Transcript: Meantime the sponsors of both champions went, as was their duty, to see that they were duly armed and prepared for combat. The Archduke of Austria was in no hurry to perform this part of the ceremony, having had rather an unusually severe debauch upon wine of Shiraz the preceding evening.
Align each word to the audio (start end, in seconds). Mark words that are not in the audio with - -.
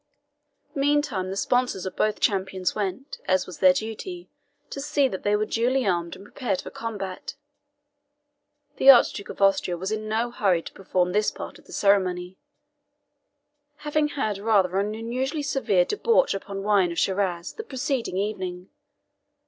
Meantime 0.73 1.29
the 1.29 1.37
sponsors 1.37 1.85
of 1.85 1.95
both 1.95 2.19
champions 2.19 2.73
went, 2.73 3.19
as 3.25 3.45
was 3.45 3.59
their 3.59 3.71
duty, 3.71 4.27
to 4.71 4.81
see 4.81 5.07
that 5.07 5.21
they 5.21 5.35
were 5.35 5.45
duly 5.45 5.85
armed 5.85 6.15
and 6.15 6.25
prepared 6.25 6.59
for 6.59 6.71
combat. 6.71 7.35
The 8.77 8.89
Archduke 8.89 9.29
of 9.29 9.43
Austria 9.43 9.77
was 9.77 9.91
in 9.91 10.09
no 10.09 10.31
hurry 10.31 10.63
to 10.63 10.73
perform 10.73 11.11
this 11.11 11.29
part 11.29 11.59
of 11.59 11.65
the 11.65 11.71
ceremony, 11.71 12.39
having 13.85 14.07
had 14.07 14.39
rather 14.39 14.79
an 14.79 14.95
unusually 14.95 15.43
severe 15.43 15.85
debauch 15.85 16.33
upon 16.33 16.63
wine 16.63 16.91
of 16.91 16.97
Shiraz 16.97 17.53
the 17.53 17.63
preceding 17.63 18.17
evening. 18.17 18.71